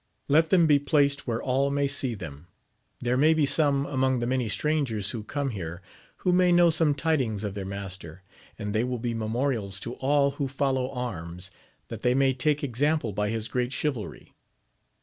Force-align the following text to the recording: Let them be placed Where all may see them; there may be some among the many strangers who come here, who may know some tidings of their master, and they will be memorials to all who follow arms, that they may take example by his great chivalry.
Let 0.27 0.49
them 0.49 0.65
be 0.65 0.79
placed 0.79 1.27
Where 1.27 1.39
all 1.43 1.69
may 1.69 1.87
see 1.87 2.15
them; 2.15 2.47
there 3.01 3.17
may 3.17 3.35
be 3.35 3.45
some 3.45 3.85
among 3.85 4.17
the 4.17 4.25
many 4.25 4.49
strangers 4.49 5.11
who 5.11 5.23
come 5.23 5.51
here, 5.51 5.83
who 6.25 6.33
may 6.33 6.51
know 6.51 6.71
some 6.71 6.95
tidings 6.95 7.43
of 7.43 7.53
their 7.53 7.67
master, 7.67 8.23
and 8.57 8.73
they 8.73 8.83
will 8.83 8.97
be 8.97 9.13
memorials 9.13 9.79
to 9.81 9.93
all 9.97 10.31
who 10.31 10.47
follow 10.47 10.89
arms, 10.89 11.51
that 11.89 12.01
they 12.01 12.15
may 12.15 12.33
take 12.33 12.63
example 12.63 13.13
by 13.13 13.29
his 13.29 13.47
great 13.47 13.71
chivalry. 13.71 14.33